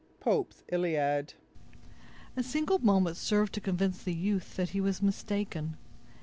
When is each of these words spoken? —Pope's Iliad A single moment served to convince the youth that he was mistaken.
—Pope's 0.19 0.63
Iliad 0.71 1.35
A 2.35 2.41
single 2.41 2.79
moment 2.79 3.17
served 3.17 3.53
to 3.53 3.61
convince 3.61 4.01
the 4.01 4.15
youth 4.15 4.55
that 4.55 4.69
he 4.69 4.81
was 4.81 4.99
mistaken. 5.03 5.77